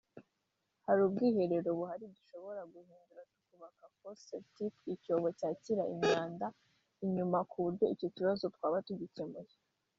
[0.85, 4.23] Hari ubwiherero buhari dushobora guhindura tukubaka ‘fosse
[4.55, 6.47] septique’ (icyobo cyakira imyanda)
[7.05, 9.53] inyuma kuburyo icyo kibazo twaba tugikemuye